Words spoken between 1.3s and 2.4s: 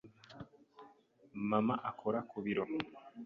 Mama akora ku